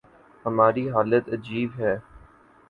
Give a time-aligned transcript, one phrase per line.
[0.45, 1.95] ہماری حالت عجیب ہے۔